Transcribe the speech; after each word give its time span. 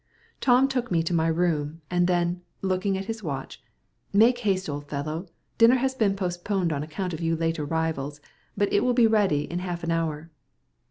Tom 0.39 0.67
took 0.67 0.89
me 0.89 1.03
to 1.03 1.13
my 1.13 1.27
room, 1.27 1.83
and 1.91 2.07
then, 2.07 2.41
looking 2.63 2.97
at 2.97 3.05
his 3.05 3.21
watch, 3.21 3.61
said, 4.11 4.17
"Make 4.17 4.39
haste, 4.39 4.67
old 4.67 4.89
fellow. 4.89 5.27
Dinner 5.59 5.75
has 5.75 5.93
been 5.93 6.15
postponed 6.15 6.73
on 6.73 6.81
account 6.81 7.13
of 7.13 7.21
you 7.21 7.35
late 7.35 7.59
arrivals, 7.59 8.19
but 8.57 8.73
it 8.73 8.79
will 8.83 8.95
be 8.95 9.05
ready 9.05 9.41
in 9.41 9.59
half 9.59 9.83
an 9.83 9.91
hour." 9.91 10.31